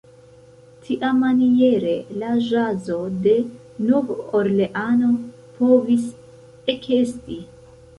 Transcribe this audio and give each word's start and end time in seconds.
Tiamaniere 0.85 1.93
la 2.23 2.31
ĵazo 2.47 2.99
de 3.27 3.37
Nov-Orleano 3.93 5.15
povis 5.63 6.13
ekesti. 6.79 7.45